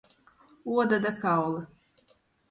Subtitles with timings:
[0.75, 1.61] Uoda da kauli.